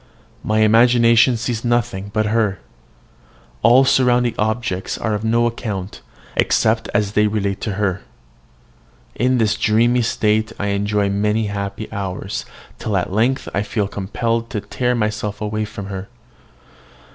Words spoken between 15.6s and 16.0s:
from